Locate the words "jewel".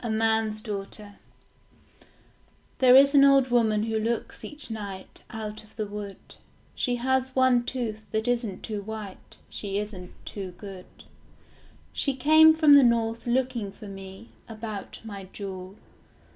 15.25-15.75